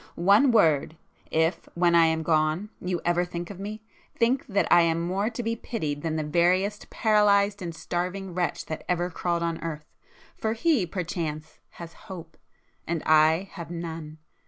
One 0.15 0.49
word,—if, 0.49 1.69
when 1.75 1.93
I 1.93 2.07
am 2.07 2.23
gone, 2.23 2.71
you 2.79 3.01
ever 3.05 3.23
think 3.23 3.51
of 3.51 3.59
me, 3.59 3.83
think 4.15 4.47
that 4.47 4.67
I 4.71 4.81
am 4.81 4.99
more 4.99 5.29
to 5.29 5.43
be 5.43 5.55
pitied 5.55 6.01
than 6.01 6.15
the 6.15 6.23
veriest 6.23 6.89
paralysed 6.89 7.61
and 7.61 7.75
starving 7.75 8.33
wretch 8.33 8.65
that 8.65 8.83
ever 8.89 9.11
crawled 9.11 9.43
on 9.43 9.61
earth,—for 9.63 10.53
he, 10.53 10.87
perchance, 10.87 11.59
has 11.73 11.93
hope—and 12.09 13.03
I 13.05 13.47
have 13.51 13.69
none. 13.69 14.17